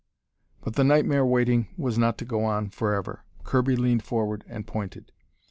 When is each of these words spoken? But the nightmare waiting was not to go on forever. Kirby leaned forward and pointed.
But 0.61 0.73
the 0.73 0.83
nightmare 0.83 1.23
waiting 1.23 1.67
was 1.77 1.95
not 1.95 2.17
to 2.17 2.25
go 2.25 2.43
on 2.43 2.71
forever. 2.71 3.23
Kirby 3.43 3.75
leaned 3.75 4.01
forward 4.01 4.43
and 4.47 4.65
pointed. 4.65 5.11